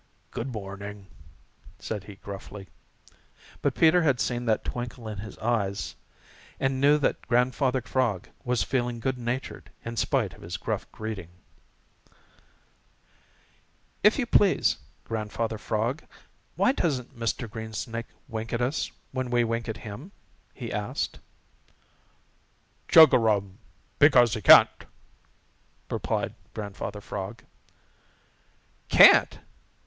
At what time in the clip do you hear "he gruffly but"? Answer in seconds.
2.05-3.75